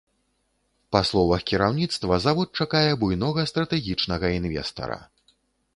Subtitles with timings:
[0.95, 4.99] Па словах кіраўніцтва, завод чакае буйнога стратэгічнага інвестара.